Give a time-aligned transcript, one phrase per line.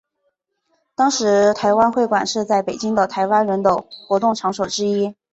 [0.95, 3.77] 当时台湾会馆是在北京的台湾人的
[4.07, 5.13] 活动场所之一。